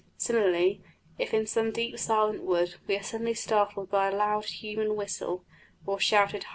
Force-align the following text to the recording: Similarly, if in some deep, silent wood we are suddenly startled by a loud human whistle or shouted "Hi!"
Similarly, 0.17 0.81
if 1.19 1.31
in 1.31 1.45
some 1.45 1.69
deep, 1.71 1.99
silent 1.99 2.41
wood 2.41 2.73
we 2.87 2.97
are 2.97 3.03
suddenly 3.03 3.35
startled 3.35 3.91
by 3.91 4.07
a 4.09 4.15
loud 4.15 4.45
human 4.45 4.95
whistle 4.95 5.45
or 5.85 5.99
shouted 5.99 6.45
"Hi!" 6.45 6.49